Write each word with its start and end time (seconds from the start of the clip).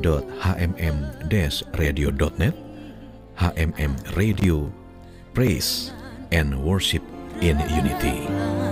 www.hmm-radio.net 0.00 2.54
HMM 3.38 4.16
Radio 4.16 4.72
Praise 5.32 5.92
and 6.32 6.64
Worship 6.64 7.02
in 7.40 7.60
Unity. 7.70 8.67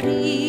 free. 0.00 0.47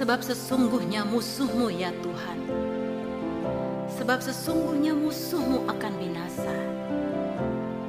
Sebab 0.00 0.24
sesungguhnya 0.24 1.04
musuhmu 1.04 1.68
ya 1.68 1.92
Tuhan. 2.00 2.38
Sebab 4.00 4.24
sesungguhnya 4.24 4.96
musuhmu 4.96 5.68
akan 5.68 5.92
binasa. 6.00 6.56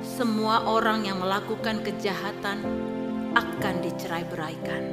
Semua 0.04 0.68
orang 0.68 1.08
yang 1.08 1.24
melakukan 1.24 1.80
kejahatan 1.80 2.68
akan 3.32 3.76
dicerai-beraikan. 3.80 4.84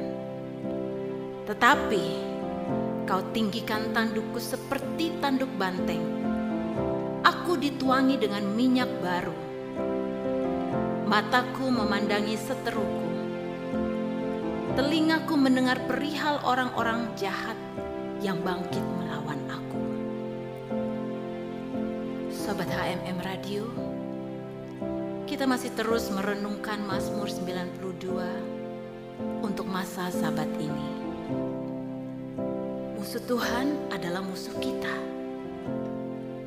Tetapi 1.43 2.05
kau 3.03 3.19
tinggikan 3.35 3.91
tandukku 3.91 4.39
seperti 4.39 5.19
tanduk 5.19 5.51
banteng. 5.59 5.99
Aku 7.27 7.59
dituangi 7.59 8.15
dengan 8.15 8.47
minyak 8.55 8.87
baru 9.03 9.49
Mataku 11.09 11.73
memandangi 11.73 12.37
seteruku. 12.37 13.08
Telingaku 14.79 15.35
mendengar 15.35 15.75
perihal 15.91 16.39
orang-orang 16.39 17.11
jahat 17.19 17.59
yang 18.23 18.39
bangkit 18.39 18.79
melawan 18.79 19.35
aku. 19.51 19.83
Sobat 22.31 22.71
HMM 22.71 23.19
Radio, 23.19 23.67
kita 25.27 25.43
masih 25.43 25.75
terus 25.75 26.07
merenungkan 26.15 26.79
Mazmur 26.87 27.27
92 27.27 29.43
untuk 29.43 29.67
masa 29.67 30.07
sabat 30.15 30.47
ini. 30.63 30.87
Musuh 32.95 33.19
Tuhan 33.27 33.75
adalah 33.91 34.23
musuh 34.23 34.55
kita. 34.63 34.95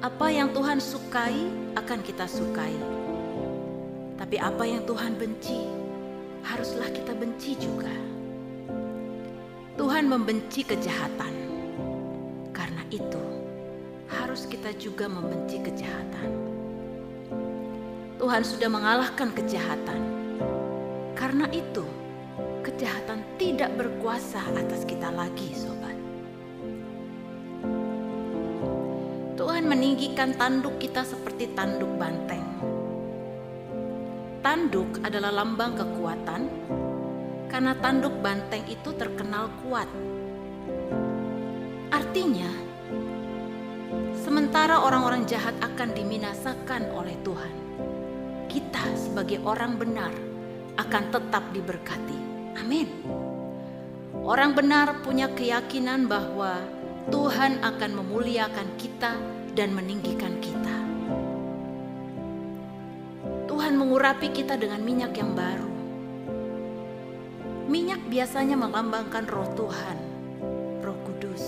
Apa 0.01 0.33
yang 0.33 0.57
Tuhan 0.57 0.81
sukai 0.81 1.37
akan 1.77 2.01
kita 2.01 2.25
sukai. 2.25 2.81
Tapi 4.17 4.41
apa 4.41 4.65
yang 4.65 4.89
Tuhan 4.89 5.21
benci, 5.21 5.69
haruslah 6.49 6.89
kita 6.97 7.13
benci 7.13 7.61
juga. 7.61 8.12
Tuhan 9.73 10.05
membenci 10.05 10.69
kejahatan. 10.69 11.33
Karena 12.53 12.85
itu, 12.93 13.25
harus 14.05 14.45
kita 14.45 14.69
juga 14.77 15.09
membenci 15.09 15.65
kejahatan. 15.65 16.29
Tuhan 18.21 18.45
sudah 18.45 18.69
mengalahkan 18.69 19.33
kejahatan. 19.33 20.01
Karena 21.17 21.49
itu, 21.49 21.89
kejahatan 22.61 23.25
tidak 23.41 23.73
berkuasa 23.81 24.45
atas 24.53 24.85
kita 24.85 25.09
lagi, 25.09 25.57
sobat. 25.57 25.97
Tuhan 29.41 29.65
meninggikan 29.65 30.37
tanduk 30.37 30.77
kita 30.77 31.01
seperti 31.01 31.49
tanduk 31.57 31.89
banteng. 31.97 32.45
tanduk 34.43 34.99
adalah 35.07 35.31
lambang 35.31 35.79
kekuatan, 35.79 36.51
karena 37.53 37.77
tanduk 37.77 38.17
banteng 38.25 38.65
itu 38.65 38.97
terkenal 38.97 39.53
kuat. 39.61 39.85
Artinya, 41.93 42.49
sementara 44.17 44.81
orang-orang 44.81 45.29
jahat 45.29 45.53
akan 45.61 45.93
diminasakan 45.93 46.89
oleh 46.97 47.13
Tuhan, 47.21 47.55
kita 48.49 48.85
sebagai 48.97 49.45
orang 49.45 49.77
benar 49.77 50.17
akan 50.81 51.05
tetap 51.13 51.45
diberkati. 51.53 52.19
Amin. 52.57 52.89
Orang 54.25 54.57
benar 54.57 55.05
punya 55.05 55.29
keyakinan 55.29 56.09
bahwa 56.09 56.57
Tuhan 57.13 57.61
akan 57.61 57.91
memuliakan 58.01 58.69
kita 58.81 59.13
dan 59.53 59.77
meninggikan 59.77 60.41
kita. 60.41 60.77
Tuhan 63.45 63.77
mengurapi 63.77 64.33
kita 64.33 64.57
dengan 64.57 64.81
minyak 64.81 65.13
yang 65.21 65.37
baru. 65.37 65.72
Minyak 67.73 68.05
biasanya 68.05 68.53
melambangkan 68.53 69.25
roh 69.33 69.49
Tuhan, 69.57 69.97
roh 70.85 70.99
kudus. 71.09 71.41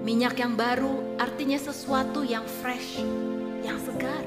Minyak 0.00 0.40
yang 0.40 0.56
baru 0.56 1.20
artinya 1.20 1.60
sesuatu 1.60 2.24
yang 2.24 2.48
fresh, 2.48 3.04
yang 3.60 3.76
segar, 3.76 4.24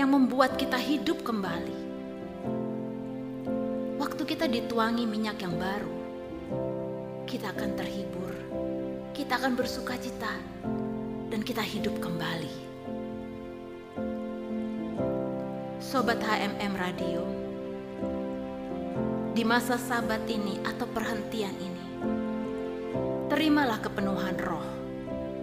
yang 0.00 0.08
membuat 0.08 0.56
kita 0.56 0.80
hidup 0.80 1.20
kembali. 1.20 1.76
Waktu 4.00 4.24
kita 4.24 4.48
dituangi 4.48 5.04
minyak 5.04 5.36
yang 5.36 5.52
baru, 5.60 5.96
kita 7.28 7.52
akan 7.52 7.76
terhibur, 7.76 8.32
kita 9.12 9.36
akan 9.36 9.52
bersuka 9.52 10.00
cita, 10.00 10.32
dan 11.28 11.44
kita 11.44 11.60
hidup 11.60 12.00
kembali. 12.00 12.56
Sobat 15.76 16.24
HMM 16.24 16.72
Radio, 16.80 17.45
di 19.36 19.44
masa 19.44 19.76
sabat 19.76 20.24
ini 20.32 20.56
atau 20.64 20.88
perhentian 20.88 21.52
ini, 21.60 21.84
terimalah 23.28 23.76
kepenuhan 23.84 24.32
roh, 24.40 24.64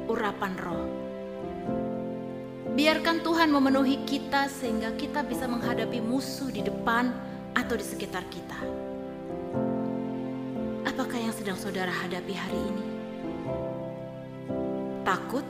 urapan 0.09 0.57
roh. 0.57 0.85
Biarkan 2.73 3.21
Tuhan 3.21 3.53
memenuhi 3.53 4.01
kita 4.01 4.49
sehingga 4.49 4.97
kita 4.97 5.21
bisa 5.21 5.45
menghadapi 5.45 6.01
musuh 6.01 6.49
di 6.49 6.65
depan 6.65 7.13
atau 7.53 7.77
di 7.77 7.85
sekitar 7.85 8.25
kita. 8.33 8.57
Apakah 10.89 11.17
yang 11.21 11.33
sedang 11.37 11.53
saudara 11.53 11.93
hadapi 11.93 12.33
hari 12.33 12.57
ini? 12.65 12.85
Takut, 15.05 15.45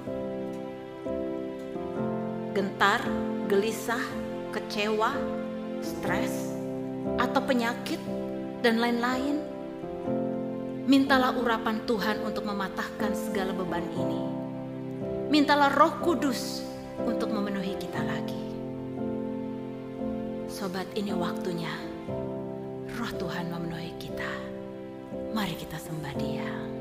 gentar, 2.51 2.99
gelisah, 3.47 4.03
kecewa, 4.51 5.15
stres, 5.79 6.51
atau 7.15 7.39
penyakit, 7.39 8.03
dan 8.63 8.79
lain-lain? 8.79 9.43
Mintalah 10.87 11.35
urapan 11.35 11.83
Tuhan 11.83 12.23
untuk 12.23 12.47
mematahkan 12.47 13.11
segala 13.11 13.51
beban 13.51 13.83
ini. 13.91 14.21
Mintalah 15.27 15.67
Roh 15.75 15.99
Kudus 15.99 16.63
untuk 17.03 17.27
memenuhi 17.27 17.75
kita 17.75 17.99
lagi. 17.99 18.39
Sobat, 20.47 20.87
ini 20.95 21.11
waktunya 21.11 21.75
Roh 22.95 23.11
Tuhan 23.19 23.51
memenuhi 23.51 23.91
kita. 23.99 24.31
Mari 25.35 25.59
kita 25.59 25.75
sembah 25.75 26.13
Dia. 26.15 26.72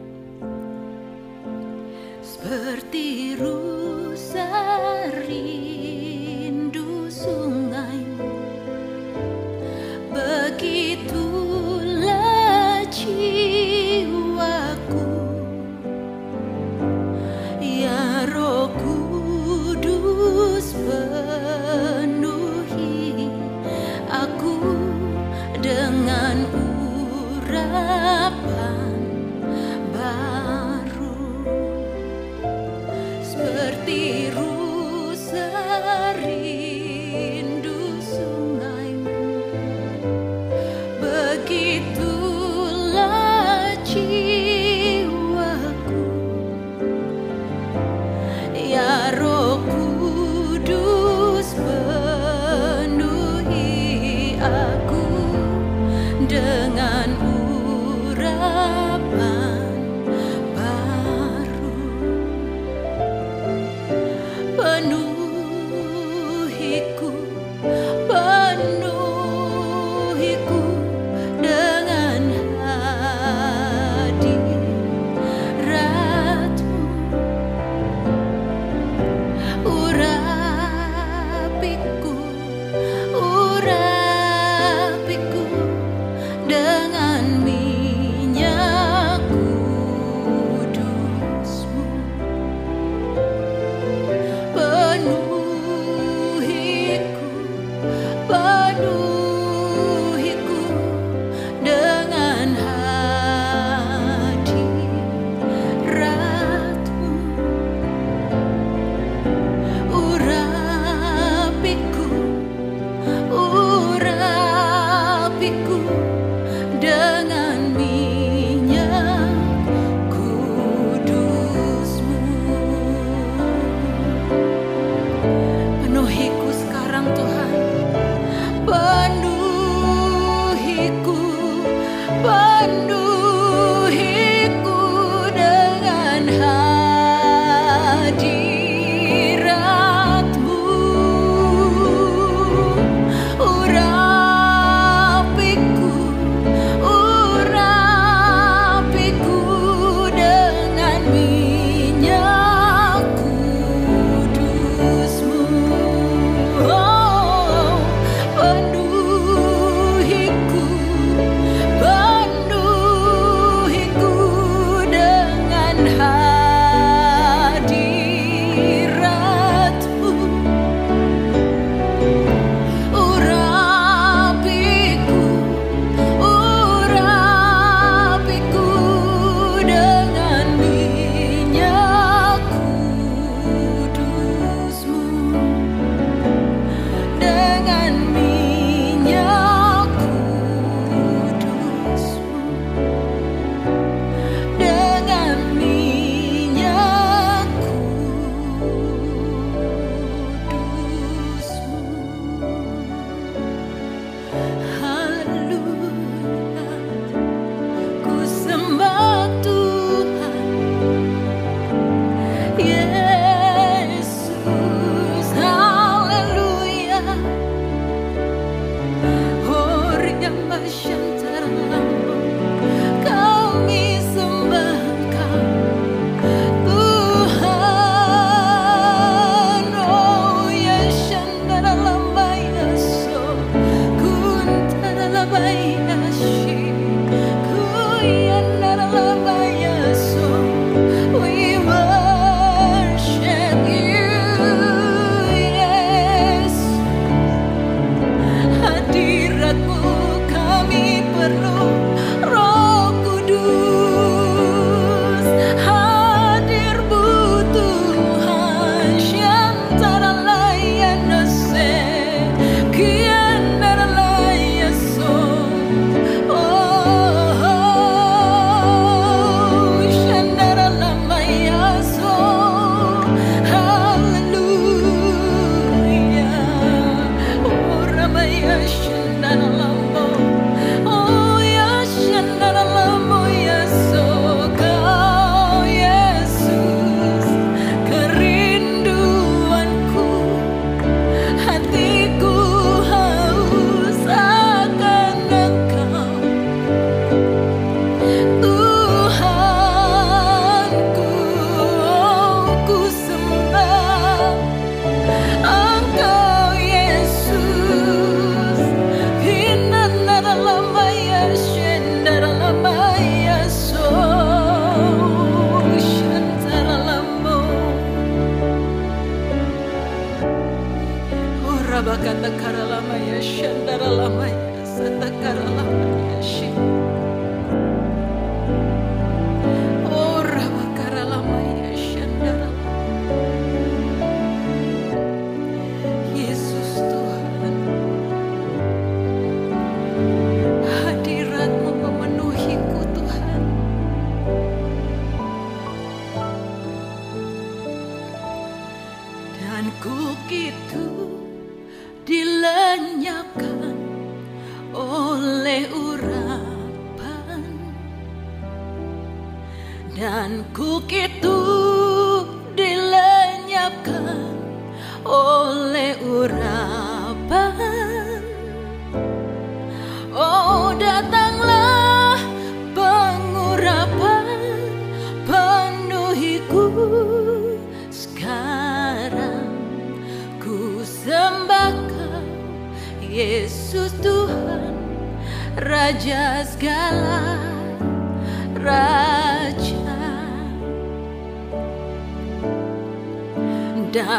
Rabakanda 321.83 322.31
karalamaya, 322.39 323.19
shandaralama, 323.19 324.31
ya, 324.31 324.63
satakaralama, 324.63 325.87
ya, 326.15 326.23
sh 326.23 326.47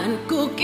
Dan 0.03 0.19
kuk 0.27 0.59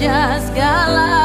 Raja 0.00 0.40
segala 0.40 1.19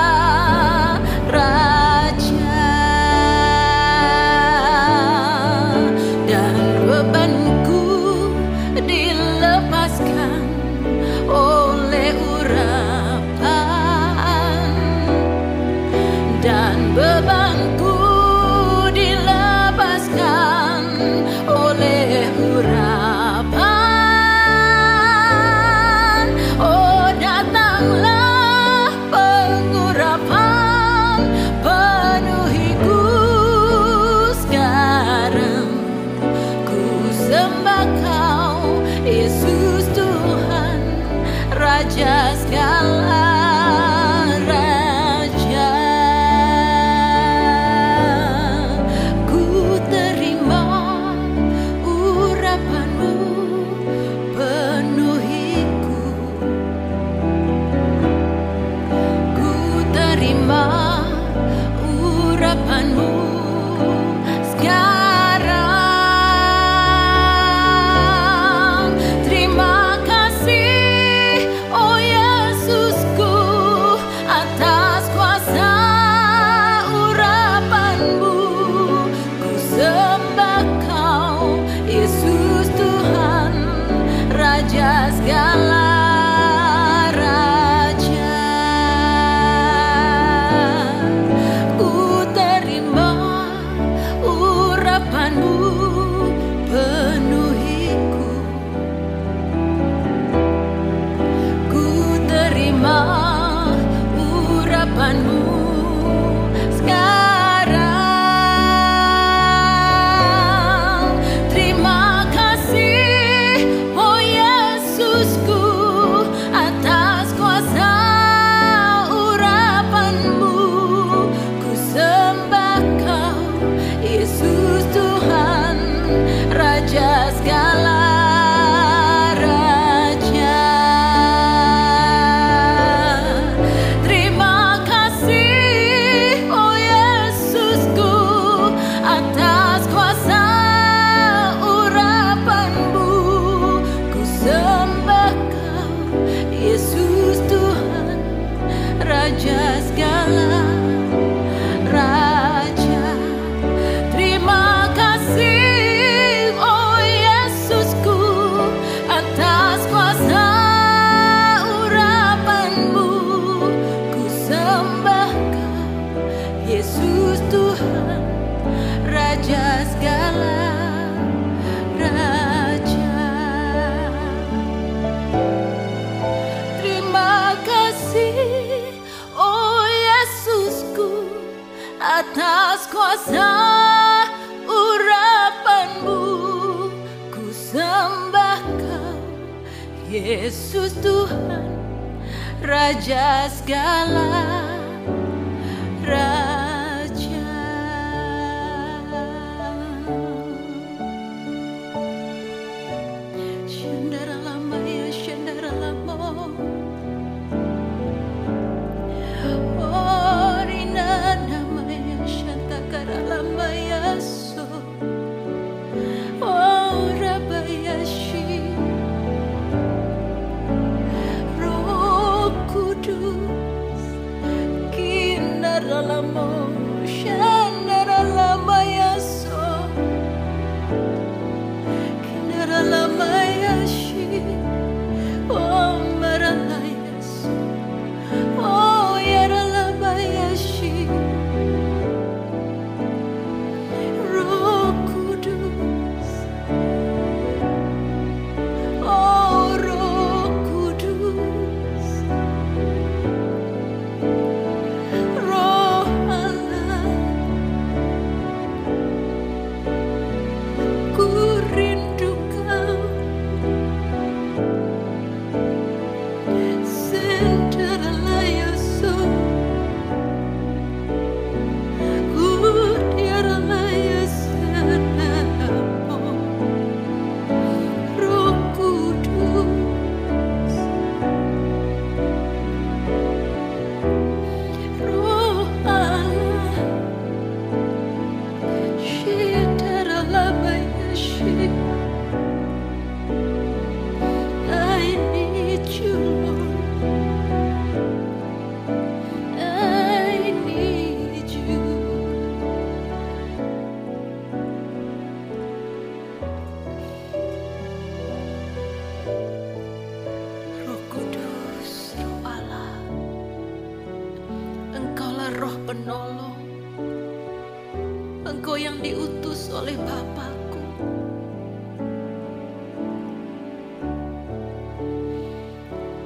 engkau 318.76 318.92
yang 318.92 319.00
diutus 319.00 319.72
oleh 319.72 319.96
Bapakku. 319.96 320.84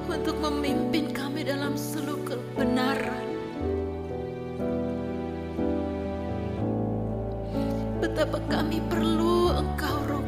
Untuk 0.09 0.33
memimpin 0.41 1.13
kami 1.13 1.45
dalam 1.45 1.77
seluruh 1.77 2.17
kebenaran. 2.25 3.29
Betapa 8.01 8.41
kami 8.49 8.81
perlu 8.89 9.53
engkau 9.53 10.09
roh 10.09 10.25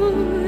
呜。 0.00 0.39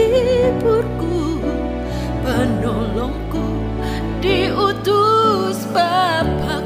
penghiburku 0.00 1.44
penolongku 2.24 3.44
diutus 4.24 5.68
Bapa 5.76 6.59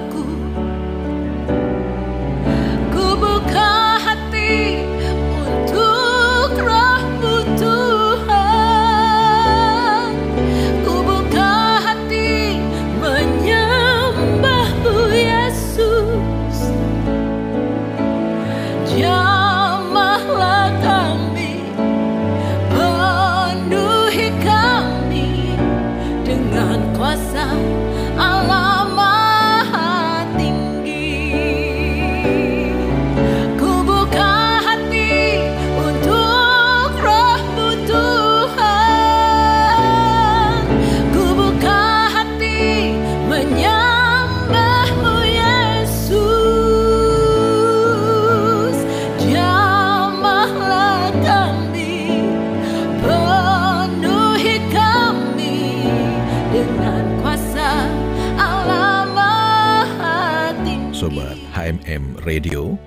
Radio. 62.25 62.81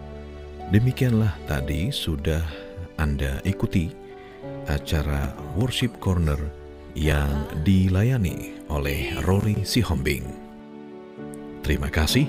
Demikianlah 0.74 1.38
tadi 1.46 1.94
sudah 1.94 2.42
Anda 2.98 3.40
ikuti 3.46 3.94
acara 4.66 5.32
Worship 5.56 6.02
Corner 6.02 6.42
yang 6.98 7.46
dilayani 7.62 8.58
oleh 8.68 9.14
Rory 9.24 9.62
Sihombing. 9.62 10.26
Terima 11.62 11.88
kasih 11.88 12.28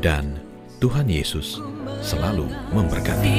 dan 0.00 0.40
Tuhan 0.80 1.12
Yesus 1.12 1.60
selalu 2.00 2.48
memberkati. 2.72 3.38